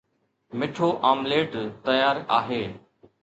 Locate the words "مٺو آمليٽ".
0.57-1.51